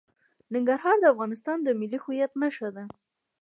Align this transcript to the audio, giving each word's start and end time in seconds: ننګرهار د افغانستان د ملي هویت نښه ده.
ننګرهار 0.53 0.95
د 1.01 1.05
افغانستان 1.13 1.57
د 1.63 1.67
ملي 1.79 1.99
هویت 2.03 2.31
نښه 2.41 2.69
ده. 2.75 2.83